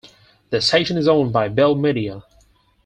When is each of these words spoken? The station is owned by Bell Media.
The 0.49 0.61
station 0.61 0.97
is 0.97 1.07
owned 1.07 1.31
by 1.31 1.47
Bell 1.49 1.75
Media. 1.75 2.23